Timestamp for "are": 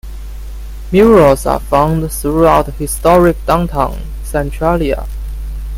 1.45-1.59